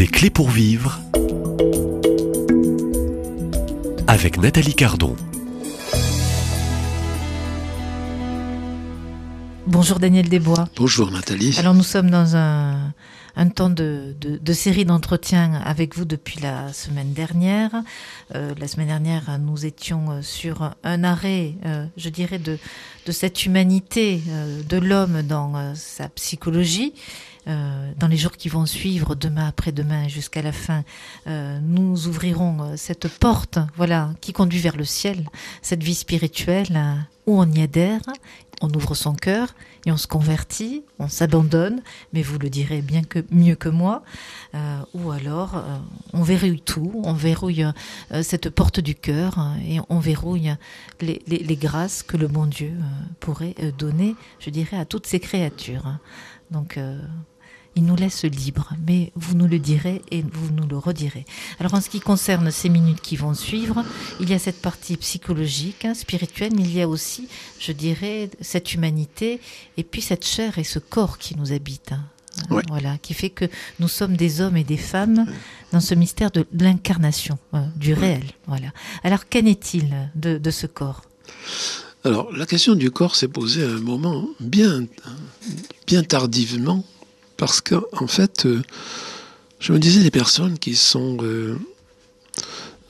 Des 0.00 0.06
clés 0.06 0.30
pour 0.30 0.48
vivre 0.48 0.98
avec 4.06 4.38
Nathalie 4.38 4.74
Cardon. 4.74 5.14
Bonjour 9.66 9.98
Daniel 9.98 10.30
Desbois. 10.30 10.70
Bonjour 10.76 11.10
Nathalie. 11.10 11.54
Alors 11.58 11.74
nous 11.74 11.82
sommes 11.82 12.08
dans 12.08 12.34
un, 12.34 12.94
un 13.36 13.48
temps 13.50 13.68
de, 13.68 14.16
de, 14.18 14.38
de 14.38 14.52
série 14.54 14.86
d'entretiens 14.86 15.60
avec 15.66 15.94
vous 15.94 16.06
depuis 16.06 16.40
la 16.40 16.72
semaine 16.72 17.12
dernière. 17.12 17.70
Euh, 18.34 18.54
la 18.58 18.68
semaine 18.68 18.88
dernière, 18.88 19.38
nous 19.38 19.66
étions 19.66 20.22
sur 20.22 20.70
un 20.82 21.04
arrêt, 21.04 21.56
euh, 21.66 21.84
je 21.98 22.08
dirais, 22.08 22.38
de, 22.38 22.58
de 23.04 23.12
cette 23.12 23.44
humanité 23.44 24.22
euh, 24.30 24.62
de 24.62 24.78
l'homme 24.78 25.20
dans 25.20 25.54
euh, 25.56 25.72
sa 25.74 26.08
psychologie. 26.08 26.94
Euh, 27.46 27.92
dans 27.98 28.06
les 28.06 28.16
jours 28.16 28.32
qui 28.32 28.48
vont 28.48 28.66
suivre, 28.66 29.14
demain 29.14 29.48
après-demain 29.48 30.08
jusqu'à 30.08 30.42
la 30.42 30.52
fin, 30.52 30.84
euh, 31.26 31.58
nous 31.62 32.06
ouvrirons 32.06 32.76
cette 32.76 33.08
porte, 33.08 33.58
voilà, 33.76 34.10
qui 34.20 34.32
conduit 34.32 34.60
vers 34.60 34.76
le 34.76 34.84
ciel, 34.84 35.28
cette 35.62 35.82
vie 35.82 35.94
spirituelle 35.94 36.76
hein, 36.76 37.06
où 37.26 37.40
on 37.40 37.50
y 37.50 37.62
adhère, 37.62 38.02
on 38.60 38.68
ouvre 38.74 38.94
son 38.94 39.14
cœur 39.14 39.54
et 39.86 39.92
on 39.92 39.96
se 39.96 40.06
convertit, 40.06 40.84
on 40.98 41.08
s'abandonne, 41.08 41.82
mais 42.12 42.22
vous 42.22 42.38
le 42.38 42.50
direz 42.50 42.82
bien 42.82 43.02
que 43.02 43.24
mieux 43.30 43.54
que 43.54 43.68
moi, 43.68 44.02
euh, 44.54 44.80
ou 44.92 45.10
alors 45.10 45.56
euh, 45.56 45.78
on 46.12 46.22
verrouille 46.22 46.60
tout, 46.60 47.00
on 47.04 47.14
verrouille 47.14 47.64
euh, 48.12 48.22
cette 48.22 48.50
porte 48.50 48.80
du 48.80 48.94
cœur 48.94 49.38
et 49.66 49.78
on 49.88 49.98
verrouille 49.98 50.54
les, 51.00 51.22
les, 51.26 51.38
les, 51.38 51.56
grâces 51.56 52.02
que 52.02 52.16
le 52.16 52.28
bon 52.28 52.46
Dieu 52.46 52.72
pourrait 53.20 53.54
donner, 53.78 54.14
je 54.38 54.50
dirais, 54.50 54.76
à 54.76 54.84
toutes 54.84 55.06
ses 55.06 55.20
créatures. 55.20 55.98
Donc 56.50 56.78
il 57.76 57.84
nous 57.84 57.96
laisse 57.96 58.24
libre, 58.24 58.72
mais 58.86 59.12
vous 59.14 59.34
nous 59.34 59.46
le 59.46 59.58
direz 59.58 60.02
et 60.10 60.22
vous 60.22 60.52
nous 60.52 60.66
le 60.66 60.76
redirez. 60.76 61.24
Alors 61.60 61.74
en 61.74 61.80
ce 61.80 61.88
qui 61.88 62.00
concerne 62.00 62.50
ces 62.50 62.68
minutes 62.68 63.00
qui 63.00 63.16
vont 63.16 63.34
suivre, 63.34 63.84
il 64.20 64.28
y 64.28 64.34
a 64.34 64.38
cette 64.38 64.60
partie 64.60 64.96
psychologique, 64.96 65.84
hein, 65.84 65.94
spirituelle, 65.94 66.52
mais 66.56 66.62
il 66.62 66.74
y 66.74 66.82
a 66.82 66.88
aussi, 66.88 67.28
je 67.60 67.72
dirais, 67.72 68.30
cette 68.40 68.74
humanité 68.74 69.40
et 69.76 69.84
puis 69.84 70.02
cette 70.02 70.26
chair 70.26 70.58
et 70.58 70.64
ce 70.64 70.78
corps 70.78 71.18
qui 71.18 71.36
nous 71.36 71.52
habite. 71.52 71.92
Hein, 71.92 72.04
ouais. 72.50 72.62
Voilà, 72.68 72.98
qui 72.98 73.14
fait 73.14 73.30
que 73.30 73.44
nous 73.78 73.88
sommes 73.88 74.16
des 74.16 74.40
hommes 74.40 74.56
et 74.56 74.64
des 74.64 74.76
femmes 74.76 75.26
dans 75.72 75.80
ce 75.80 75.94
mystère 75.94 76.30
de 76.32 76.46
l'incarnation, 76.52 77.38
euh, 77.54 77.64
du 77.76 77.94
réel. 77.94 78.24
Voilà. 78.46 78.72
Alors 79.04 79.28
qu'en 79.28 79.46
est-il 79.46 80.10
de, 80.16 80.38
de 80.38 80.50
ce 80.50 80.66
corps? 80.66 81.02
Alors, 82.04 82.32
la 82.32 82.46
question 82.46 82.74
du 82.74 82.90
corps 82.90 83.14
s'est 83.14 83.28
posée 83.28 83.62
à 83.62 83.68
un 83.68 83.80
moment 83.80 84.26
bien, 84.40 84.86
bien 85.86 86.02
tardivement 86.02 86.84
parce 87.36 87.60
qu'en 87.60 87.82
en 87.92 88.06
fait, 88.06 88.46
euh, 88.46 88.62
je 89.60 89.72
me 89.72 89.78
disais, 89.78 90.00
les 90.00 90.10
personnes 90.10 90.58
qui 90.58 90.76
sont 90.76 91.18
euh, 91.22 91.58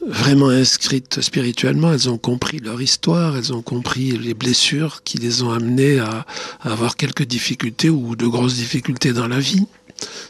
vraiment 0.07 0.49
inscrites 0.49 1.21
spirituellement, 1.21 1.93
elles 1.93 2.09
ont 2.09 2.19
compris 2.19 2.59
leur 2.59 2.81
histoire, 2.81 3.37
elles 3.37 3.53
ont 3.53 3.63
compris 3.63 4.13
les 4.13 4.35
blessures 4.35 5.03
qui 5.03 5.19
les 5.19 5.43
ont 5.43 5.51
amenées 5.51 5.99
à 5.99 6.25
avoir 6.61 6.97
quelques 6.97 7.25
difficultés 7.25 7.91
ou 7.91 8.15
de 8.15 8.27
grosses 8.27 8.55
difficultés 8.55 9.13
dans 9.13 9.29
la 9.29 9.41
vie. 9.41 9.67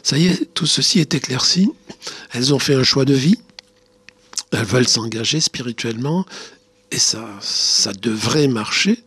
Ça 0.01 0.17
y 0.17 0.25
est, 0.25 0.53
tout 0.53 0.65
ceci 0.65 0.99
est 0.99 1.13
éclairci. 1.13 1.71
Elles 2.31 2.53
ont 2.53 2.59
fait 2.59 2.75
un 2.75 2.83
choix 2.83 3.05
de 3.05 3.13
vie. 3.13 3.37
Elles 4.51 4.65
veulent 4.65 4.87
s'engager 4.87 5.39
spirituellement 5.39 6.25
et 6.91 6.99
ça, 6.99 7.27
ça 7.39 7.93
devrait 7.93 8.47
marcher 8.47 9.03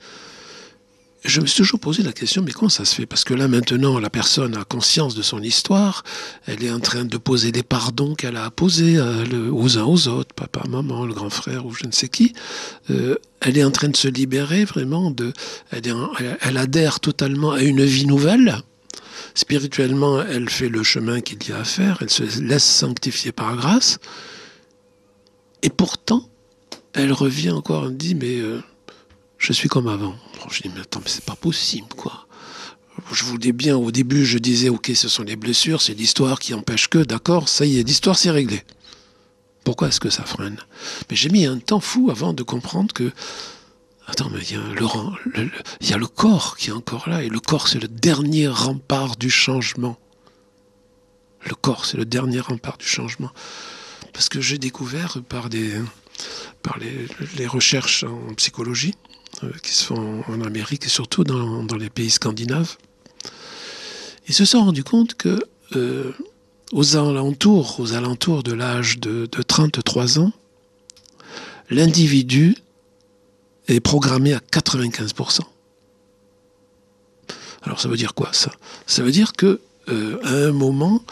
je 1.25 1.41
me 1.41 1.47
suis 1.47 1.57
toujours 1.59 1.81
posé 1.81 2.03
la 2.03 2.13
question, 2.13 2.43
mais 2.43 2.53
comment 2.53 2.69
ça 2.69 2.85
se 2.85 2.95
fait? 2.95 3.07
Parce 3.07 3.25
que 3.25 3.33
là, 3.33 3.49
maintenant, 3.49 3.99
la 3.99 4.11
personne 4.11 4.57
a 4.57 4.65
conscience 4.65 5.15
de 5.15 5.23
son 5.23 5.43
histoire, 5.43 6.05
elle 6.47 6.63
est 6.63 6.71
en 6.71 6.81
train 6.81 7.05
de 7.05 7.17
poser 7.17 7.51
des 7.51 7.63
pardons 7.63 8.15
qu'elle 8.15 8.37
a 8.37 8.51
posés 8.51 8.99
euh, 8.99 9.51
aux 9.51 9.79
uns 9.79 9.85
aux 9.85 10.09
autres, 10.09 10.35
papa, 10.35 10.69
maman, 10.69 11.07
le 11.07 11.15
grand 11.15 11.31
frère 11.31 11.65
ou 11.65 11.73
je 11.73 11.87
ne 11.87 11.93
sais 11.93 12.09
qui. 12.09 12.35
Euh, 12.91 13.17
elle 13.41 13.57
est 13.57 13.65
en 13.65 13.71
train 13.71 13.89
de 13.89 13.97
se 13.97 14.09
libérer 14.09 14.65
vraiment, 14.65 15.11
de, 15.11 15.33
elle, 15.71 15.87
est 15.87 15.93
en, 15.93 16.15
elle, 16.19 16.39
elle 16.43 16.57
adhère 16.59 17.01
totalement 17.01 17.53
à 17.53 17.63
une 17.63 17.85
vie 17.85 18.07
nouvelle. 18.07 18.59
Spirituellement, 19.35 20.21
elle 20.21 20.51
fait 20.51 20.69
le 20.69 20.83
chemin 20.83 21.23
qu'il 21.23 21.49
y 21.49 21.53
a 21.53 21.61
à 21.61 21.65
faire, 21.65 21.99
elle 22.03 22.11
se 22.11 22.23
laisse 22.43 22.65
sanctifier 22.65 23.33
par 23.33 23.57
grâce. 23.57 23.99
Et 25.63 25.71
pourtant, 25.71 26.29
elle 26.95 27.13
revient 27.13 27.51
encore, 27.51 27.87
elle 27.87 27.97
dit, 27.97 28.15
mais 28.15 28.39
euh, 28.39 28.63
je 29.39 29.53
suis 29.53 29.69
comme 29.69 29.89
avant. 29.89 30.15
Je 30.51 30.63
dis, 30.63 30.71
mais 30.75 30.81
attends, 30.81 31.01
mais 31.03 31.11
c'est 31.11 31.25
pas 31.25 31.37
possible, 31.37 31.89
quoi. 31.97 32.27
Je 33.13 33.25
vous 33.25 33.39
dis 33.39 33.53
bien, 33.53 33.77
au 33.77 33.91
début, 33.91 34.25
je 34.25 34.39
disais, 34.39 34.69
ok, 34.69 34.93
ce 34.95 35.09
sont 35.09 35.25
les 35.25 35.37
blessures, 35.37 35.83
c'est 35.83 35.95
l'histoire 35.95 36.39
qui 36.39 36.55
empêche 36.55 36.89
que, 36.89 36.99
d'accord, 36.99 37.49
ça 37.49 37.67
y 37.67 37.79
est, 37.79 37.83
l'histoire 37.83 38.17
c'est 38.17 38.31
réglé. 38.31 38.63
Pourquoi 39.65 39.89
est-ce 39.89 39.99
que 39.99 40.11
ça 40.11 40.25
freine? 40.25 40.59
Mais 41.11 41.17
j'ai 41.17 41.31
mis 41.31 41.47
un 41.47 41.59
temps 41.59 41.81
fou 41.81 42.11
avant 42.11 42.33
de 42.33 42.43
comprendre 42.43 42.95
que, 42.95 43.11
attends, 44.07 44.31
mais 44.31 44.41
il 44.43 44.53
y, 44.53 44.57
a 44.57 44.61
le, 44.61 45.43
le, 45.43 45.51
il 45.81 45.91
y 45.91 45.93
a 45.93 45.99
le 45.99 46.07
corps 46.07 46.57
qui 46.57 46.69
est 46.69 46.73
encore 46.73 47.09
là, 47.09 47.25
et 47.25 47.29
le 47.29 47.41
corps 47.41 47.67
c'est 47.67 47.81
le 47.81 47.89
dernier 47.89 48.47
rempart 48.47 49.17
du 49.17 49.31
changement. 49.31 49.99
Le 51.47 51.55
corps 51.55 51.87
c'est 51.87 51.97
le 51.97 52.05
dernier 52.05 52.41
rempart 52.41 52.79
du 52.79 52.87
changement. 52.87 53.33
Parce 54.13 54.29
que 54.29 54.41
j'ai 54.41 54.59
découvert 54.59 55.19
par, 55.29 55.49
des, 55.49 55.73
par 56.65 56.79
les, 56.79 57.07
les 57.37 57.47
recherches 57.47 58.03
en 58.03 58.35
psychologie, 58.35 58.95
euh, 59.45 59.51
qui 59.63 59.73
se 59.73 59.85
font 59.85 60.25
en 60.27 60.41
Amérique 60.41 60.87
et 60.87 60.89
surtout 60.89 61.23
dans, 61.23 61.63
dans, 61.63 61.77
les 61.77 61.91
pays 61.91 62.11
scandinaves. 62.11 62.77
Ils 64.27 64.35
se 64.35 64.45
sont 64.45 64.65
rendus 64.65 64.83
compte 64.83 65.15
que 65.15 65.39
euh, 65.77 66.13
aux 66.73 66.97
alentours, 66.97 67.79
aux 67.79 67.93
alentours 67.93 68.43
de 68.43 68.53
l'âge 68.53 68.99
de, 68.99 69.27
de 69.31 69.43
33 69.43 70.19
ans, 70.19 70.33
l'individu 71.69 72.57
est 73.69 73.81
programmé 73.81 74.33
à 74.33 74.39
95%. 74.39 75.41
Alors 77.63 77.81
ça 77.81 77.89
veut 77.89 77.97
dire 77.97 78.15
quoi 78.15 78.31
ça? 78.33 78.53
Ça 78.87 79.03
veut 79.03 79.13
dire 79.13 79.33
que 79.33 79.61
euh, 79.89 80.19
à 80.23 80.49
un 80.49 80.53
moment, 80.53 81.03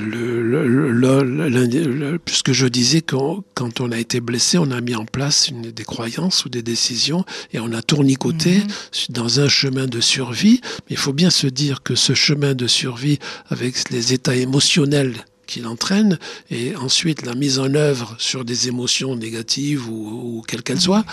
le, 0.00 0.42
le, 0.42 1.22
le, 1.22 2.18
puisque 2.18 2.52
je 2.52 2.66
disais 2.66 3.00
que 3.02 3.16
quand 3.54 3.80
on 3.80 3.92
a 3.92 3.98
été 3.98 4.20
blessé, 4.20 4.58
on 4.58 4.70
a 4.70 4.80
mis 4.80 4.94
en 4.94 5.04
place 5.04 5.48
une, 5.48 5.70
des 5.70 5.84
croyances 5.84 6.44
ou 6.44 6.48
des 6.48 6.62
décisions 6.62 7.24
et 7.52 7.60
on 7.60 7.72
a 7.72 7.82
tournicoté 7.82 8.58
mm 8.58 8.66
-hmm. 8.66 9.10
dans 9.12 9.40
un 9.40 9.48
chemin 9.48 9.86
de 9.86 10.00
survie. 10.00 10.60
Mais 10.62 10.96
il 10.96 10.96
faut 10.96 11.12
bien 11.12 11.30
se 11.30 11.46
dire 11.46 11.82
que 11.82 11.94
ce 11.94 12.14
chemin 12.14 12.54
de 12.54 12.66
survie, 12.66 13.18
avec 13.48 13.90
les 13.90 14.12
états 14.12 14.36
émotionnels 14.36 15.14
qu'il 15.46 15.66
entraîne 15.66 16.18
et 16.50 16.76
ensuite 16.76 17.24
la 17.26 17.34
mise 17.34 17.58
en 17.58 17.74
œuvre 17.74 18.14
sur 18.18 18.44
des 18.44 18.68
émotions 18.68 19.16
négatives 19.16 19.88
ou, 19.88 20.38
ou 20.38 20.42
quelles 20.46 20.62
qu'elles 20.62 20.80
soient, 20.80 21.04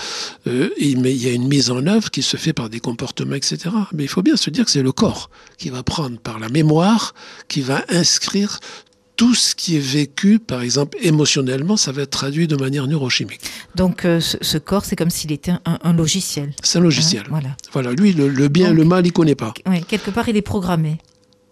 euh, 0.48 0.70
il, 0.78 1.00
mais 1.00 1.14
il 1.14 1.24
y 1.24 1.30
a 1.30 1.34
une 1.34 1.48
mise 1.48 1.72
en 1.72 1.86
œuvre 1.88 2.10
qui 2.12 2.22
se 2.22 2.38
fait 2.38 2.54
par 2.54 2.70
des 2.70 2.80
comportements, 2.80 3.36
etc. 3.36 3.70
Mais 3.94 4.04
il 4.04 4.10
faut 4.10 4.22
bien 4.22 4.38
se 4.38 4.50
dire 4.50 4.66
que 4.66 4.72
c'est 4.72 4.84
le 4.84 4.92
corps 4.92 5.30
qui 5.58 5.70
va 5.70 5.84
prendre 5.84 6.20
par 6.20 6.40
la 6.40 6.50
mémoire, 6.50 7.14
qui 7.48 7.62
va 7.62 7.84
inscrire 7.90 8.60
tout 9.20 9.36
ce 9.36 9.54
qui 9.54 9.76
est 9.76 9.82
vécu, 9.82 10.40
par 10.40 10.62
exemple, 10.62 10.98
émotionnellement, 11.02 11.76
ça 11.76 11.92
va 11.92 12.04
être 12.04 12.10
traduit 12.12 12.48
de 12.48 12.56
manière 12.56 12.88
neurochimique. 12.88 13.42
Donc, 13.76 14.06
euh, 14.06 14.22
ce, 14.22 14.38
ce, 14.40 14.58
corps, 14.58 14.86
c'est 14.86 14.96
comme 14.96 15.10
s'il 15.10 15.34
était 15.34 15.52
un, 15.52 15.78
un 15.84 15.92
logiciel. 15.92 16.54
C'est 16.64 16.78
un 16.78 16.82
logiciel. 16.82 17.24
Hein, 17.24 17.32
voilà. 17.32 17.50
Voilà. 17.74 17.92
Lui, 17.92 18.14
le, 18.14 18.30
le 18.30 18.48
bien, 18.48 18.70
Donc, 18.70 18.78
le 18.78 18.86
mal, 18.86 19.06
il 19.06 19.12
connaît 19.12 19.36
pas. 19.36 19.54
Oui, 19.66 19.84
quelque 19.84 20.10
part, 20.10 20.30
il 20.30 20.38
est 20.38 20.42
programmé. 20.42 21.00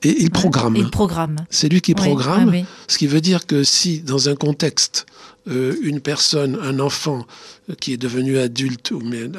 Et 0.04 0.22
il 0.22 0.32
programme. 0.32 0.76
Il 0.76 0.90
programme. 0.90 1.38
C'est 1.50 1.70
lui 1.70 1.82
qui 1.82 1.96
programme. 1.96 2.50
Oui, 2.50 2.60
ah, 2.60 2.62
oui. 2.62 2.66
Ce 2.88 2.98
qui 2.98 3.08
veut 3.08 3.22
dire 3.22 3.46
que 3.48 3.64
si, 3.64 4.00
dans 4.02 4.30
un 4.30 4.36
contexte, 4.36 5.06
euh, 5.48 5.76
une 5.82 6.02
personne, 6.02 6.60
un 6.62 6.80
enfant 6.80 7.26
euh, 7.70 7.74
qui 7.76 7.94
est 7.94 7.98
devenu 7.98 8.38
adulte, 8.38 8.92
mais, 8.92 9.22
euh, 9.22 9.30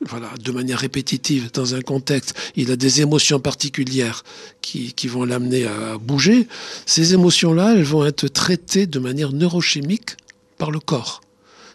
voilà, 0.00 0.30
de 0.42 0.52
manière 0.52 0.78
répétitive, 0.78 1.50
dans 1.52 1.74
un 1.74 1.82
contexte, 1.82 2.34
il 2.54 2.70
a 2.70 2.76
des 2.76 3.02
émotions 3.02 3.40
particulières 3.40 4.22
qui, 4.62 4.94
qui 4.94 5.08
vont 5.08 5.24
l'amener 5.24 5.66
à 5.66 5.98
bouger, 5.98 6.48
ces 6.86 7.14
émotions-là, 7.14 7.74
elles 7.74 7.82
vont 7.82 8.06
être 8.06 8.28
traitées 8.28 8.86
de 8.86 8.98
manière 8.98 9.32
neurochimique 9.32 10.16
par 10.56 10.70
le 10.70 10.80
corps. 10.80 11.20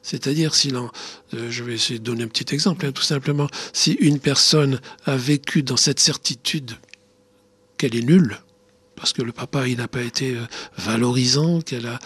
C'est-à-dire, 0.03 0.55
si 0.55 0.73
euh, 0.73 0.87
je 1.49 1.63
vais 1.63 1.73
essayer 1.75 1.99
de 1.99 2.03
donner 2.03 2.23
un 2.23 2.27
petit 2.27 2.53
exemple, 2.53 2.85
hein, 2.85 2.91
tout 2.91 3.03
simplement, 3.03 3.47
si 3.73 3.93
une 3.93 4.19
personne 4.19 4.79
a 5.05 5.15
vécu 5.15 5.63
dans 5.63 5.77
cette 5.77 5.99
certitude 5.99 6.71
qu'elle 7.81 7.95
est 7.95 8.05
nulle, 8.05 8.37
parce 8.95 9.11
que 9.11 9.23
le 9.23 9.31
papa, 9.31 9.67
il 9.67 9.77
n'a 9.77 9.87
pas 9.87 10.03
été 10.03 10.37
valorisant, 10.77 11.61
qu'elle 11.61 11.87
a, 11.87 11.97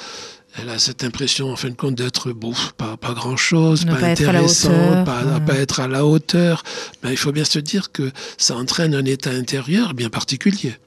elle 0.57 0.69
a 0.69 0.79
cette 0.79 1.03
impression, 1.03 1.51
en 1.51 1.57
fin 1.57 1.69
de 1.69 1.75
compte, 1.75 1.95
d'être 1.95 2.31
bouf, 2.31 2.71
pas, 2.77 2.95
pas 2.95 3.13
grand-chose, 3.13 3.83
pas, 3.83 3.95
pas 3.95 4.07
intéressant, 4.07 5.03
pas, 5.03 5.23
ouais. 5.23 5.45
pas 5.45 5.55
être 5.55 5.81
à 5.81 5.89
la 5.89 6.05
hauteur. 6.05 6.63
Mais 7.03 7.11
il 7.11 7.17
faut 7.17 7.33
bien 7.33 7.43
se 7.43 7.59
dire 7.59 7.91
que 7.91 8.09
ça 8.37 8.55
entraîne 8.55 8.95
un 8.95 9.03
état 9.03 9.31
intérieur 9.31 9.93
bien 9.93 10.09
particulier. 10.09 10.77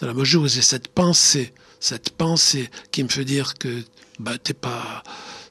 Dans 0.00 0.06
la 0.06 0.14
mesure 0.14 0.40
où 0.40 0.48
c'est 0.48 0.62
cette 0.62 0.88
pensée, 0.88 1.52
cette 1.80 2.10
pensée 2.10 2.70
qui 2.92 3.04
me 3.04 3.08
fait 3.08 3.26
dire 3.26 3.58
que 3.58 3.82
bah, 4.18 4.38
t'es 4.42 4.54
pas 4.54 5.02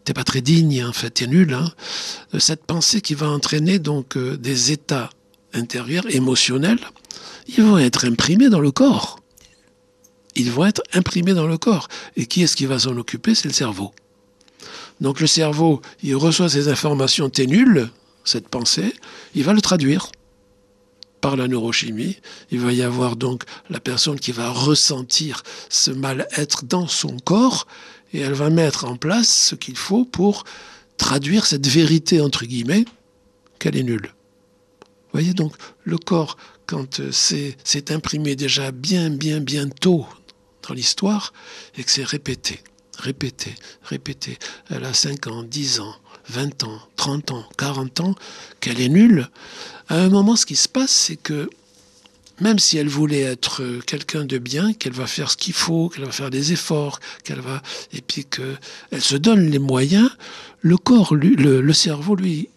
t'es 0.03 0.13
pas 0.13 0.24
très 0.24 0.41
digne, 0.41 0.83
en 0.83 0.94
fait, 0.94 1.12
t'es 1.12 1.27
nul. 1.27 1.53
Hein. 1.53 1.71
Cette 2.39 2.65
pensée 2.65 3.01
qui 3.01 3.13
va 3.13 3.30
entraîner 3.30 3.77
donc 3.77 4.18
euh, 4.18 4.38
des 4.38 4.71
états 4.71 5.12
intérieurs, 5.53 6.06
émotionnels, 6.09 6.80
ils 7.47 7.63
vont 7.63 7.77
être 7.77 8.05
imprimés 8.05 8.49
dans 8.49 8.59
le 8.59 8.71
corps. 8.71 9.19
ils 10.35 10.51
vont 10.51 10.65
être 10.65 10.83
imprimés 10.93 11.33
dans 11.33 11.47
le 11.47 11.57
corps. 11.57 11.87
Et 12.15 12.25
qui 12.25 12.43
est-ce 12.43 12.55
qui 12.55 12.65
va 12.65 12.79
s'en 12.79 12.95
occuper? 12.97 13.35
C'est 13.35 13.47
le 13.47 13.53
cerveau. 13.53 13.91
Donc 15.01 15.19
le 15.19 15.27
cerveau, 15.27 15.81
il 16.03 16.15
reçoit 16.15 16.49
ces 16.49 16.67
informations, 16.67 17.31
nul, 17.47 17.89
cette 18.23 18.47
pensée, 18.47 18.93
il 19.33 19.43
va 19.43 19.53
le 19.53 19.61
traduire 19.61 20.11
par 21.21 21.35
la 21.35 21.47
neurochimie. 21.47 22.17
Il 22.51 22.59
va 22.59 22.71
y 22.73 22.81
avoir 22.81 23.15
donc 23.15 23.43
la 23.69 23.79
personne 23.79 24.19
qui 24.19 24.31
va 24.31 24.49
ressentir 24.49 25.43
ce 25.69 25.91
mal-être 25.91 26.65
dans 26.65 26.87
son 26.87 27.17
corps 27.17 27.67
et 28.13 28.19
elle 28.19 28.33
va 28.33 28.49
mettre 28.49 28.85
en 28.85 28.95
place 28.95 29.29
ce 29.49 29.55
qu'il 29.55 29.77
faut 29.77 30.05
pour 30.05 30.43
traduire 30.97 31.45
cette 31.45 31.67
vérité, 31.67 32.21
entre 32.21 32.45
guillemets, 32.45 32.85
qu'elle 33.59 33.77
est 33.77 33.83
nulle. 33.83 34.13
Voyez 35.13 35.33
donc, 35.33 35.53
le 35.83 35.97
corps, 35.97 36.38
quand 36.65 37.00
euh, 37.00 37.09
c'est 37.11 37.91
imprimé 37.91 38.35
déjà 38.35 38.71
bien, 38.71 39.09
bien, 39.09 39.39
bien 39.39 39.67
tôt 39.67 40.06
dans 40.67 40.73
l'histoire, 40.73 41.33
et 41.77 41.83
que 41.83 41.91
c'est 41.91 42.03
répété, 42.03 42.59
répété, 42.97 43.56
répété, 43.83 44.38
elle 44.69 44.85
a 44.85 44.94
5 44.94 45.27
ans, 45.27 45.44
10 45.44 45.79
ans, 45.79 45.95
20 46.29 46.63
ans, 46.63 46.79
30 46.95 47.31
ans, 47.31 47.45
40 47.57 48.00
ans, 48.01 48.15
qu'elle 48.59 48.79
est 48.79 48.89
nulle, 48.89 49.29
à 49.88 49.95
un 49.95 50.09
moment, 50.09 50.35
ce 50.35 50.45
qui 50.45 50.56
se 50.56 50.69
passe, 50.69 50.91
c'est 50.91 51.15
que 51.15 51.50
même 52.39 52.59
si 52.59 52.77
elle 52.77 52.88
voulait 52.88 53.21
être 53.21 53.63
quelqu'un 53.85 54.23
de 54.23 54.38
bien, 54.38 54.73
qu'elle 54.73 54.94
va 54.94 55.07
faire 55.07 55.31
ce 55.31 55.38
qu'il 55.38 55.53
faut, 55.53 55.89
qu'elle 55.89 56.05
va 56.05 56.12
faire 56.12 56.29
des 56.29 56.53
efforts, 56.53 57.00
qu'elle 57.23 57.41
va, 57.41 57.62
et 57.91 58.01
puis 58.01 58.25
qu'elle 58.25 59.01
se 59.01 59.15
donne 59.15 59.50
les 59.50 59.59
moyens, 59.59 60.09
le 60.62 60.77
corps, 60.77 61.15
lui, 61.15 61.35
le, 61.35 61.73
cerveau, 61.73 62.15
lui, 62.15 62.50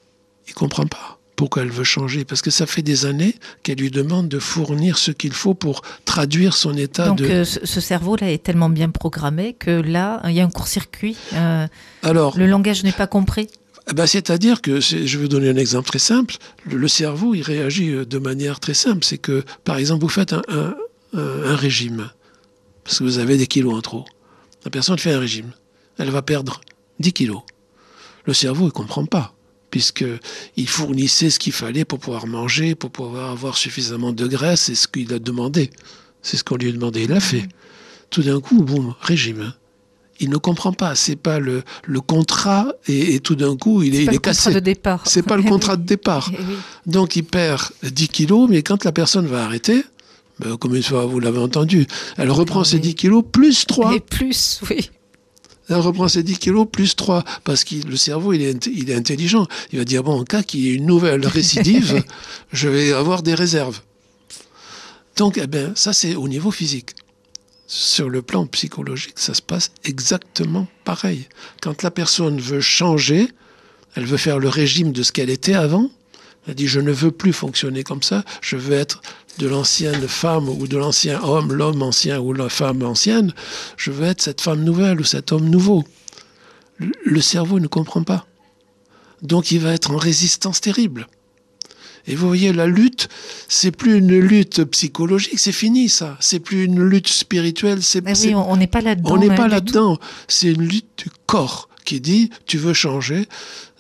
il 0.46 0.54
comprend 0.54 0.86
pas 0.86 1.18
pourquoi 1.36 1.62
elle 1.62 1.70
veut 1.70 1.84
changer, 1.84 2.24
parce 2.24 2.42
que 2.42 2.50
ça 2.50 2.66
fait 2.66 2.82
des 2.82 3.06
années 3.06 3.34
qu'elle 3.62 3.78
lui 3.78 3.90
demande 3.90 4.28
de 4.28 4.38
fournir 4.38 4.98
ce 4.98 5.10
qu'il 5.10 5.32
faut 5.32 5.54
pour 5.54 5.82
traduire 6.04 6.54
son 6.54 6.76
état 6.76 7.06
Donc, 7.06 7.18
de... 7.18 7.24
Euh, 7.24 7.44
ce 7.44 7.80
cerveau-là 7.80 8.30
est 8.30 8.42
tellement 8.42 8.68
bien 8.68 8.90
programmé 8.90 9.54
que 9.54 9.70
là, 9.70 10.20
il 10.26 10.32
y 10.32 10.40
a 10.40 10.44
un 10.44 10.50
court-circuit. 10.50 11.16
Euh, 11.34 11.66
Alors, 12.02 12.38
le 12.38 12.46
langage 12.46 12.84
n'est 12.84 12.92
pas 12.92 13.06
compris. 13.06 13.48
Eh 13.90 13.94
ben, 13.94 14.06
c'est-à-dire 14.06 14.62
que, 14.62 14.80
je 14.80 14.96
vais 14.96 15.22
vous 15.22 15.28
donner 15.28 15.48
un 15.48 15.56
exemple 15.56 15.88
très 15.88 15.98
simple, 15.98 16.36
le, 16.64 16.86
cerveau, 16.86 17.34
il 17.34 17.42
réagit 17.42 17.90
euh, 17.90 18.04
de 18.04 18.18
manière 18.18 18.60
très 18.60 18.74
simple. 18.74 19.04
C'est 19.04 19.18
que, 19.18 19.42
par 19.64 19.78
exemple, 19.78 20.02
vous 20.02 20.08
faites 20.08 20.32
un, 20.32 20.76
un, 21.14 21.56
régime, 21.56 22.10
parce 22.84 22.98
que 22.98 23.04
vous 23.04 23.18
avez 23.18 23.36
des 23.36 23.46
kilos 23.46 23.74
en 23.74 23.80
trop. 23.80 24.04
La 24.64 24.70
personne 24.70 24.98
fait 24.98 25.12
un 25.12 25.18
régime, 25.18 25.50
elle 25.98 26.10
va 26.10 26.22
perdre 26.22 26.60
10 27.00 27.12
kilos. 27.12 27.42
Le 28.24 28.32
cerveau, 28.32 28.64
il 28.64 28.66
ne 28.66 28.70
comprend 28.70 29.04
pas, 29.04 29.34
puisqu'il 29.72 30.68
fournissait 30.68 31.30
ce 31.30 31.40
qu'il 31.40 31.54
fallait 31.54 31.84
pour 31.84 31.98
pouvoir 31.98 32.28
manger, 32.28 32.76
pour 32.76 32.90
pouvoir 32.90 33.30
avoir 33.30 33.56
suffisamment 33.56 34.12
de 34.12 34.26
graisse, 34.28 34.60
c'est 34.60 34.76
ce 34.76 34.86
qu'il 34.86 35.12
a 35.12 35.18
demandé. 35.18 35.70
C'est 36.20 36.36
ce 36.36 36.44
qu'on 36.44 36.56
lui 36.56 36.68
a 36.68 36.72
demandé, 36.72 37.04
il 37.04 37.08
l'a 37.08 37.18
fait. 37.18 37.48
Tout 38.10 38.22
d'un 38.22 38.40
coup, 38.40 38.62
boum, 38.62 38.94
régime 39.00 39.54
il 40.20 40.30
ne 40.30 40.36
comprend 40.36 40.72
pas. 40.72 40.94
C'est 40.94 41.16
pas 41.16 41.40
le, 41.40 41.64
le 41.84 42.00
contrat 42.00 42.68
et, 42.86 43.18
tout 43.18 43.34
d'un 43.34 43.56
coup 43.56 43.82
il 43.82 43.96
est, 43.96 44.04
il 44.04 44.14
est 44.14 44.18
cassé. 44.18 44.52
C'est 45.04 45.22
pas 45.22 45.36
le 45.36 45.42
contrat 45.54 45.76
de 45.76 45.82
départ. 45.84 46.30
Eh 46.32 46.90
Donc 46.90 47.16
il 47.16 47.24
perd 47.24 47.62
10 47.82 48.08
kilos, 48.08 48.48
mais 48.48 48.62
quand 48.62 48.84
la 48.84 48.92
personne 48.92 49.26
va 49.26 49.42
arrêter, 49.42 49.82
ben, 50.38 50.56
comme 50.58 50.76
une 50.76 50.82
fois 50.82 51.06
vous 51.06 51.18
l'avez 51.18 51.40
entendu, 51.40 51.88
elle 52.18 52.30
reprend 52.30 52.60
ah 52.60 52.64
ses 52.64 52.78
10 52.78 52.94
kilos 52.94 53.24
plus 53.32 53.66
3. 53.66 53.94
Et 53.94 54.00
plus, 54.00 54.60
oui. 54.70 54.90
Elle 55.68 55.76
reprend 55.76 56.08
ses 56.08 56.22
10 56.22 56.38
kilos 56.38 56.66
plus 56.70 56.96
3, 56.96 57.24
parce 57.44 57.64
que 57.64 57.76
le 57.86 57.96
cerveau, 57.96 58.32
il 58.32 58.42
est, 58.42 58.66
il 58.66 58.90
est 58.90 58.94
intelligent. 58.94 59.46
Il 59.72 59.78
va 59.78 59.84
dire, 59.84 60.02
bon, 60.02 60.20
en 60.20 60.24
cas 60.24 60.42
qu'il 60.42 60.60
y 60.60 60.70
ait 60.70 60.74
une 60.74 60.86
nouvelle 60.86 61.26
récidive, 61.26 62.02
je 62.52 62.68
vais 62.68 62.92
avoir 62.92 63.22
des 63.22 63.34
réserves. 63.34 63.80
Donc, 65.16 65.38
eh 65.38 65.46
ben, 65.46 65.72
ça, 65.74 65.92
c'est 65.92 66.14
au 66.14 66.28
niveau 66.28 66.50
physique 66.50 66.90
sur 67.72 68.10
le 68.10 68.20
plan 68.20 68.46
psychologique, 68.46 69.14
ça 69.16 69.32
se 69.32 69.40
passe 69.40 69.70
exactement 69.84 70.66
pareil. 70.84 71.26
Quand 71.62 71.82
la 71.82 71.90
personne 71.90 72.38
veut 72.38 72.60
changer, 72.60 73.28
elle 73.94 74.04
veut 74.04 74.18
faire 74.18 74.38
le 74.38 74.50
régime 74.50 74.92
de 74.92 75.02
ce 75.02 75.10
qu'elle 75.10 75.30
était 75.30 75.54
avant, 75.54 75.90
elle 76.46 76.54
dit 76.54 76.66
je 76.66 76.80
ne 76.80 76.92
veux 76.92 77.10
plus 77.10 77.32
fonctionner 77.32 77.84
comme 77.84 78.02
ça, 78.02 78.24
je 78.40 78.56
veux 78.56 78.74
être 78.74 79.02
de 79.38 79.46
l'ancienne 79.46 80.06
femme 80.08 80.48
ou 80.48 80.66
de 80.66 80.76
l'ancien 80.76 81.22
homme, 81.22 81.52
l'homme 81.52 81.82
ancien 81.82 82.20
ou 82.20 82.32
la 82.32 82.48
femme 82.48 82.82
ancienne, 82.82 83.32
je 83.76 83.90
veux 83.90 84.06
être 84.06 84.20
cette 84.20 84.40
femme 84.40 84.62
nouvelle 84.62 85.00
ou 85.00 85.04
cet 85.04 85.32
homme 85.32 85.48
nouveau. 85.48 85.84
Le 87.04 87.20
cerveau 87.20 87.60
ne 87.60 87.66
comprend 87.66 88.02
pas. 88.02 88.26
Donc 89.22 89.52
il 89.52 89.60
va 89.60 89.72
être 89.72 89.92
en 89.92 89.96
résistance 89.96 90.60
terrible. 90.60 91.06
Et 92.06 92.16
vous 92.16 92.26
voyez, 92.26 92.52
la 92.52 92.66
lutte, 92.66 93.08
c'est 93.48 93.70
plus 93.70 93.98
une 93.98 94.18
lutte 94.18 94.64
psychologique, 94.64 95.38
c'est 95.38 95.52
fini 95.52 95.88
ça. 95.88 96.16
C'est 96.18 96.40
plus 96.40 96.64
une 96.64 96.82
lutte 96.82 97.08
spirituelle. 97.08 97.82
C'est, 97.82 98.04
oui, 98.04 98.34
on 98.34 98.56
n'est 98.56 98.66
pas 98.66 98.80
là-dedans. 98.80 99.14
On 99.14 99.18
n'est 99.18 99.34
pas 99.34 99.46
là-dedans. 99.46 99.98
C'est 100.26 100.48
une 100.48 100.66
lutte 100.66 101.04
du 101.04 101.10
corps 101.26 101.68
qui 101.84 102.00
dit, 102.00 102.30
tu 102.46 102.58
veux 102.58 102.74
changer, 102.74 103.28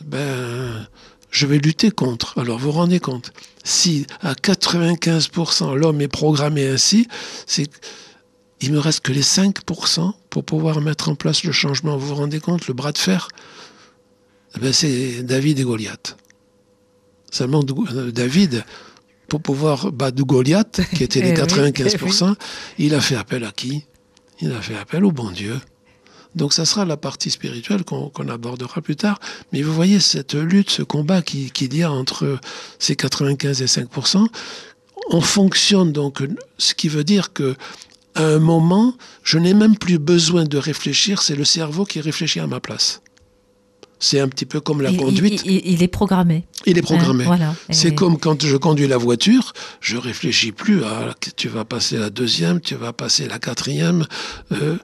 ben, 0.04 0.86
je 1.32 1.46
vais 1.46 1.58
lutter 1.58 1.90
contre. 1.90 2.38
Alors 2.38 2.58
vous 2.58 2.70
vous 2.70 2.78
rendez 2.78 3.00
compte, 3.00 3.32
si 3.64 4.06
à 4.20 4.34
95% 4.34 5.74
l'homme 5.74 6.00
est 6.00 6.08
programmé 6.08 6.68
ainsi, 6.68 7.08
c'est 7.46 7.68
il 8.60 8.72
me 8.72 8.78
reste 8.78 9.00
que 9.00 9.12
les 9.12 9.22
5% 9.22 10.12
pour 10.30 10.44
pouvoir 10.44 10.80
mettre 10.80 11.08
en 11.08 11.16
place 11.16 11.42
le 11.42 11.50
changement. 11.50 11.96
Vous 11.96 12.08
vous 12.08 12.14
rendez 12.14 12.38
compte, 12.38 12.68
le 12.68 12.74
bras 12.74 12.92
de 12.92 12.98
fer, 12.98 13.26
ben 14.60 14.72
c'est 14.72 15.24
David 15.24 15.58
et 15.58 15.64
Goliath. 15.64 16.16
Seulement, 17.32 17.64
euh, 17.92 18.12
David, 18.12 18.64
pour 19.26 19.40
pouvoir 19.40 19.90
battre 19.90 20.22
Goliath, 20.22 20.82
qui 20.94 21.02
était 21.02 21.20
les 21.22 21.32
95%, 21.32 22.34
eh 22.78 22.84
il 22.84 22.94
a 22.94 23.00
fait 23.00 23.16
appel 23.16 23.42
à 23.44 23.50
qui? 23.50 23.84
Il 24.40 24.52
a 24.52 24.60
fait 24.60 24.76
appel 24.76 25.04
au 25.04 25.12
bon 25.12 25.30
Dieu. 25.30 25.58
Donc 26.34 26.52
ça 26.52 26.64
sera 26.64 26.84
la 26.84 26.96
partie 26.96 27.30
spirituelle 27.30 27.84
qu'on 27.84 28.28
abordera 28.28 28.80
plus 28.80 28.96
tard. 28.96 29.18
Mais 29.52 29.62
vous 29.62 29.72
voyez 29.72 30.00
cette 30.00 30.34
lutte, 30.34 30.70
ce 30.70 30.82
combat 30.82 31.22
qu'il 31.22 31.52
qui 31.52 31.66
y 31.66 31.82
a 31.82 31.90
entre 31.90 32.38
ces 32.78 32.96
95 32.96 33.62
et 33.62 33.66
5%, 33.66 34.26
on 35.10 35.20
fonctionne 35.20 35.92
donc, 35.92 36.22
ce 36.58 36.74
qui 36.74 36.88
veut 36.88 37.04
dire 37.04 37.32
que 37.32 37.56
à 38.14 38.24
un 38.24 38.38
moment, 38.38 38.94
je 39.22 39.38
n'ai 39.38 39.54
même 39.54 39.76
plus 39.76 39.98
besoin 39.98 40.44
de 40.44 40.58
réfléchir, 40.58 41.22
c'est 41.22 41.36
le 41.36 41.44
cerveau 41.44 41.84
qui 41.84 42.00
réfléchit 42.00 42.40
à 42.40 42.46
ma 42.46 42.60
place. 42.60 43.00
C'est 43.98 44.18
un 44.18 44.28
petit 44.28 44.46
peu 44.46 44.60
comme 44.60 44.82
la 44.82 44.92
conduite. 44.92 45.42
Il, 45.46 45.82
est 45.82 45.88
programmé. 45.88 46.44
Il 46.66 46.76
est 46.76 46.82
programmé. 46.82 47.24
voilà. 47.24 47.54
C'est 47.70 47.94
comme 47.94 48.18
quand 48.18 48.44
je 48.44 48.56
conduis 48.56 48.88
la 48.88 48.96
voiture, 48.96 49.52
je 49.80 49.96
réfléchis 49.96 50.50
plus 50.50 50.82
à 50.82 51.14
tu 51.36 51.48
vas 51.48 51.64
passer 51.64 51.98
la 51.98 52.10
deuxième, 52.10 52.60
tu 52.60 52.74
vas 52.74 52.92
passer 52.92 53.28
la 53.28 53.38
quatrième. 53.38 54.04
Euh, 54.50 54.76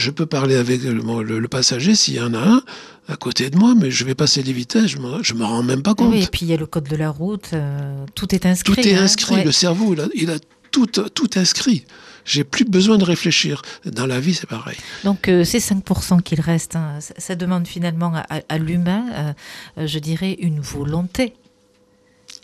je 0.00 0.10
peux 0.10 0.26
parler 0.26 0.56
avec 0.56 0.82
le, 0.82 1.48
passager 1.48 1.94
s'il 1.94 2.14
y 2.14 2.20
en 2.20 2.34
a 2.34 2.38
un 2.38 2.62
à 3.08 3.16
côté 3.16 3.50
de 3.50 3.56
moi, 3.56 3.74
mais 3.76 3.90
je 3.90 4.04
vais 4.04 4.14
passer 4.14 4.42
les 4.42 4.52
vitesses, 4.52 4.86
je 4.88 4.98
ne 4.98 5.38
me 5.38 5.44
rends 5.44 5.62
même 5.62 5.82
pas 5.82 5.94
compte. 5.94 6.12
Oui, 6.12 6.22
et 6.22 6.26
puis 6.26 6.42
il 6.42 6.48
y 6.48 6.54
a 6.54 6.56
le 6.56 6.66
code 6.66 6.88
de 6.88 6.96
la 6.96 7.10
route, 7.10 7.50
euh, 7.52 8.04
tout 8.14 8.34
est 8.34 8.46
inscrit. 8.46 8.74
Tout 8.74 8.80
est 8.80 8.94
hein. 8.94 9.02
inscrit, 9.02 9.44
le 9.44 9.52
cerveau, 9.52 9.94
il 9.94 10.00
a, 10.00 10.08
il 10.14 10.30
a 10.30 10.38
tout, 10.70 10.86
tout 10.86 11.30
inscrit. 11.36 11.84
J'ai 12.24 12.44
plus 12.44 12.64
besoin 12.64 12.98
de 12.98 13.04
réfléchir. 13.04 13.62
Dans 13.84 14.06
la 14.06 14.20
vie, 14.20 14.34
c'est 14.34 14.48
pareil. 14.48 14.76
Donc, 15.04 15.28
euh, 15.28 15.42
ces 15.44 15.58
5% 15.58 16.22
qu'il 16.22 16.40
reste, 16.40 16.76
hein, 16.76 16.98
ça, 17.00 17.34
demande 17.34 17.66
finalement 17.66 18.12
à, 18.48 18.58
l'humain, 18.58 19.34
euh, 19.78 19.86
je 19.86 19.98
dirais, 19.98 20.36
une 20.40 20.60
volonté. 20.60 21.34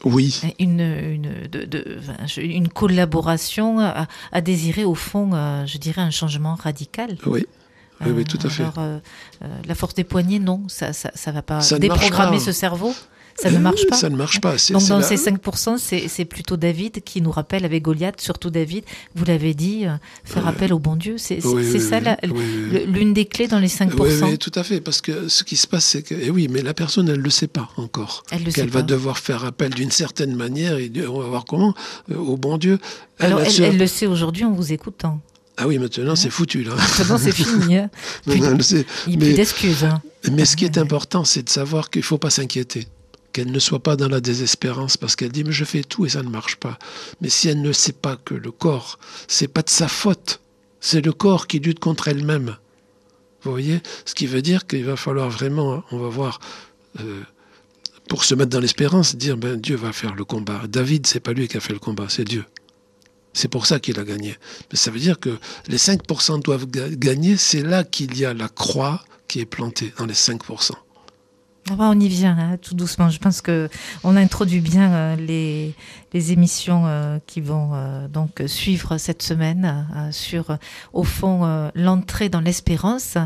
Oui. 0.07 0.41
Une, 0.61 0.81
une, 0.81 1.49
de, 1.51 1.99
une 2.37 2.69
collaboration 2.69 3.81
à, 3.81 4.41
désirer, 4.41 4.85
au 4.85 4.95
fond, 4.95 5.31
euh, 5.33 5.67
je 5.67 5.79
dirais, 5.79 6.01
un 6.01 6.11
changement 6.11 6.55
radical. 6.55 7.17
Oui. 7.27 7.45
Oui, 8.05 8.25
tout 8.25 8.39
à 8.45 8.51
fait. 8.51 8.65
la 9.67 9.75
force 9.75 9.95
des 9.95 10.05
poignets, 10.05 10.39
non, 10.39 10.63
ça 10.69 10.91
ne 10.91 11.33
va 11.33 11.43
pas 11.43 11.61
déprogrammer 11.79 12.39
ce 12.39 12.53
cerveau? 12.53 12.95
Ça 13.39 13.51
ne 13.51 13.59
marche 13.59 13.87
pas. 13.87 13.97
Ça 13.97 14.09
ne 14.09 14.17
marche 14.17 14.41
pas. 14.41 14.57
Donc 14.71 14.87
dans 14.87 15.03
ces 15.03 15.17
5%, 15.17 15.79
c'est 16.09 16.25
plutôt 16.25 16.57
David 16.57 17.03
qui 17.03 17.21
nous 17.21 17.31
rappelle 17.31 17.65
avec 17.65 17.83
Goliath, 17.83 18.21
surtout 18.21 18.51
David, 18.51 18.85
vous 19.15 19.25
l'avez 19.25 19.55
dit, 19.55 19.87
euh, 19.87 19.95
faire 20.25 20.47
appel 20.47 20.73
au 20.73 20.79
bon 20.79 20.97
Dieu. 20.97 21.17
C'est 21.19 21.41
ça 21.41 22.01
l'une 22.87 23.13
des 23.13 23.27
clés 23.27 23.49
dans 23.49 23.59
les 23.59 23.69
5%. 23.69 23.91
Oui, 23.99 24.39
tout 24.39 24.53
à 24.55 24.63
fait. 24.63 24.81
Parce 24.81 25.01
que 25.01 25.29
ce 25.29 25.45
qui 25.45 25.57
se 25.57 25.67
passe, 25.67 25.85
c'est 25.85 26.03
que, 26.03 26.15
eh 26.15 26.31
oui, 26.31 26.49
mais 26.51 26.63
la 26.63 26.75
personne, 26.75 27.09
elle 27.09 27.19
ne 27.19 27.23
le 27.23 27.31
sait 27.31 27.47
pas 27.47 27.69
encore. 27.77 28.23
Elle 28.31 28.45
Qu'elle 28.53 28.71
va 28.71 28.83
devoir 28.83 29.19
faire 29.19 29.45
appel 29.45 29.75
d'une 29.75 29.91
certaine 29.91 30.35
manière, 30.35 30.79
et 30.79 30.91
on 31.09 31.21
va 31.21 31.29
voir 31.29 31.45
comment, 31.45 31.75
euh, 32.11 32.17
au 32.17 32.37
bon 32.37 32.59
Dieu. 32.59 32.79
Alors 33.19 33.41
elle, 33.41 33.77
le 33.77 33.87
sait 33.87 34.07
aujourd'hui 34.07 34.45
en 34.45 34.53
vous 34.53 34.73
écoutant. 34.73 35.21
Ah 35.59 35.67
oui, 35.67 35.79
maintenant 35.79 36.17
c'est 36.17 36.31
foutu 36.31 36.63
là. 36.65 36.75
Maintenant 36.99 37.19
c'est 37.19 37.33
fini. 37.33 37.77
Hein. 37.77 37.89
Plus, 38.25 38.35
il 38.35 38.39
n'y 38.39 38.47
a 39.17 39.19
plus 39.19 39.35
d'excuses. 39.35 39.85
Hein. 39.85 40.03
Mais 40.31 40.45
ce 40.45 40.57
qui 40.57 40.65
est 40.65 40.79
important, 40.87 41.25
c'est 41.25 41.43
de 41.43 41.49
savoir 41.49 41.91
qu'il 41.91 42.01
ne 42.01 42.05
faut 42.05 42.19
pas 42.19 42.31
s'inquiéter 42.31 42.87
qu'elle 43.37 43.53
ne 43.53 43.59
soit 43.59 43.83
pas 43.83 43.97
dans 43.97 44.09
la 44.09 44.23
désespérance 44.23 44.97
parce 44.97 45.15
qu'elle 45.15 45.31
dit 45.31 45.45
mais 45.45 45.53
je 45.53 45.67
fais 45.67 45.85
tout 45.85 46.07
et 46.07 46.09
ça 46.09 46.23
ne 46.23 46.31
marche 46.31 46.57
pas. 46.57 46.79
Mais 47.21 47.29
si 47.29 47.49
elle 47.51 47.61
ne 47.61 47.71
sait 47.71 47.93
pas 47.93 48.17
que 48.17 48.33
le 48.33 48.51
corps, 48.51 48.99
c'est 49.29 49.47
pas 49.47 49.61
de 49.61 49.69
sa 49.69 49.89
faute, 49.89 50.41
c'est 50.81 51.05
le 51.05 51.13
corps 51.13 51.47
qui 51.47 51.59
lutte 51.59 51.79
contre 51.79 52.09
elle-même. 52.09 52.57
Vous 53.43 53.51
voyez 53.51 53.83
Ce 54.07 54.15
qui 54.15 54.27
veut 54.27 54.41
dire 54.41 54.67
qu'il 54.67 54.87
va 54.87 54.97
falloir 54.97 55.29
vraiment, 55.29 55.85
on 55.91 55.99
va 55.99 56.09
voir, 56.09 56.41
euh, 57.01 57.25
pour 58.09 58.25
se 58.25 58.35
mettre 58.35 58.49
dans 58.49 58.61
l'espérance, 58.61 59.15
dire 59.17 59.37
ben 59.37 59.61
Dieu 59.61 59.77
va 59.77 59.93
faire 59.93 60.15
le 60.15 60.25
combat. 60.25 60.63
David, 60.67 61.07
c'est 61.07 61.21
pas 61.21 61.35
lui 61.35 61.47
qui 61.47 61.59
a 61.59 61.61
fait 61.61 61.75
le 61.75 61.79
combat, 61.79 62.07
c'est 62.09 62.25
Dieu. 62.25 62.47
C'est 63.35 63.49
pour 63.49 63.67
ça 63.67 63.81
qu'il 63.81 64.01
a 64.01 64.05
gagné. 64.05 64.39
Mais 64.73 64.79
ça 64.79 64.91
veut 64.91 64.99
dire 64.99 65.21
que 65.21 65.39
les 65.69 65.77
5% 65.77 66.43
doivent 66.43 66.65
gagner. 66.71 67.37
C'est 67.37 67.63
là 67.63 67.85
qu'il 67.85 68.17
y 68.17 68.25
a 68.25 68.33
la 68.33 68.49
croix 68.49 69.05
qui 69.29 69.41
est 69.41 69.45
plantée, 69.45 69.93
dans 69.99 70.07
les 70.07 70.15
5%. 70.15 70.73
Ah 71.69 71.75
bah, 71.75 71.89
on 71.91 71.99
y 71.99 72.09
vient 72.09 72.37
hein, 72.39 72.57
tout 72.63 72.75
doucement. 72.75 73.11
Je 73.11 73.19
pense 73.19 73.41
que 73.41 73.69
on 74.05 74.17
introduit 74.17 74.61
bien 74.61 74.93
euh, 74.93 75.17
les, 75.17 75.75
les 76.17 76.33
émissions 76.33 76.85
euh, 76.87 77.19
qui 77.27 77.43
vont 77.43 77.73
euh, 77.75 78.09
donc 78.09 78.43
suivre 78.47 78.97
cette 78.97 79.23
semaine 79.23 79.87
sur 80.13 80.57
au 80.95 81.05
fond 81.05 81.71
l'entrée 81.75 82.29
dans 82.29 82.41
l'espérance 82.41 83.19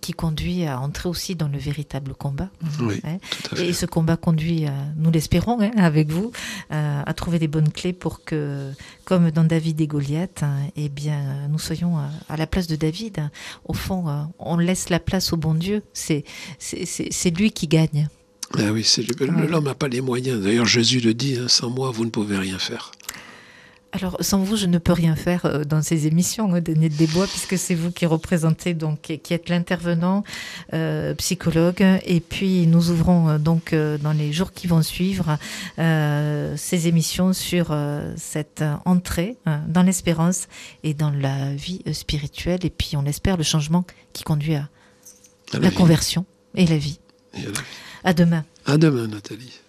qui 0.00 0.12
conduit 0.12 0.64
à 0.64 0.80
entrer 0.80 1.08
aussi 1.08 1.34
dans 1.34 1.48
le 1.48 1.58
véritable 1.58 2.14
combat. 2.14 2.48
Oui, 2.80 3.00
hein. 3.04 3.18
Et 3.58 3.72
ce 3.72 3.86
combat 3.86 4.16
conduit, 4.16 4.66
nous 4.96 5.10
l'espérons, 5.10 5.60
hein, 5.60 5.70
avec 5.76 6.10
vous, 6.10 6.32
à 6.70 7.12
trouver 7.14 7.38
des 7.38 7.48
bonnes 7.48 7.70
clés 7.70 7.92
pour 7.92 8.24
que, 8.24 8.72
comme 9.04 9.30
dans 9.30 9.44
David 9.44 9.80
et 9.80 9.86
Goliath, 9.86 10.44
eh 10.76 10.88
bien 10.88 11.48
nous 11.48 11.58
soyons 11.58 11.98
à 12.28 12.36
la 12.36 12.46
place 12.46 12.66
de 12.66 12.76
David. 12.76 13.28
Au 13.64 13.74
fond, 13.74 14.04
on 14.38 14.56
laisse 14.56 14.88
la 14.88 15.00
place 15.00 15.32
au 15.32 15.36
bon 15.36 15.54
Dieu. 15.54 15.82
C'est 15.92 16.24
c'est 16.58 17.30
lui 17.30 17.52
qui 17.52 17.68
gagne. 17.68 18.08
Ah 18.56 18.72
oui, 18.72 18.86
l'homme 19.20 19.64
n'a 19.64 19.74
pas 19.74 19.88
les 19.88 20.00
moyens. 20.00 20.42
D'ailleurs, 20.42 20.66
Jésus 20.66 21.00
le 21.00 21.12
dit, 21.12 21.36
hein, 21.36 21.48
sans 21.48 21.68
moi, 21.68 21.90
vous 21.90 22.04
ne 22.04 22.10
pouvez 22.10 22.38
rien 22.38 22.58
faire. 22.58 22.92
Alors, 23.92 24.18
sans 24.20 24.38
vous, 24.38 24.56
je 24.56 24.66
ne 24.66 24.76
peux 24.76 24.92
rien 24.92 25.16
faire 25.16 25.46
euh, 25.46 25.64
dans 25.64 25.80
ces 25.80 26.06
émissions, 26.06 26.54
hein, 26.54 26.60
Daniel 26.60 26.94
Desbois, 26.94 27.26
puisque 27.26 27.56
c'est 27.56 27.74
vous 27.74 27.90
qui 27.90 28.04
représentez, 28.04 28.74
donc, 28.74 29.00
qui 29.00 29.34
êtes 29.34 29.48
l'intervenant 29.48 30.24
euh, 30.74 31.14
psychologue. 31.14 31.82
Et 32.04 32.20
puis, 32.20 32.66
nous 32.66 32.90
ouvrons 32.90 33.28
euh, 33.28 33.38
donc 33.38 33.74
dans 33.74 34.12
les 34.12 34.32
jours 34.32 34.52
qui 34.52 34.66
vont 34.66 34.82
suivre 34.82 35.38
ces 35.76 36.88
émissions 36.88 37.32
sur 37.32 37.76
cette 38.16 38.64
entrée 38.84 39.36
dans 39.68 39.82
l'espérance 39.82 40.48
et 40.82 40.94
dans 40.94 41.10
la 41.10 41.54
vie 41.54 41.82
spirituelle. 41.92 42.60
Et 42.64 42.70
puis, 42.70 42.92
on 42.94 43.04
espère 43.06 43.36
le 43.36 43.42
changement 43.42 43.84
qui 44.12 44.22
conduit 44.22 44.54
à, 44.54 44.68
la, 45.58 45.70
conversion 45.70 46.24
et 46.54 46.66
la 46.66 46.76
vie. 46.76 47.00
Et 47.34 47.40
à 48.04 48.12
demain. 48.12 48.44
À 48.66 48.78
demain, 48.78 49.06
Nathalie. 49.08 49.60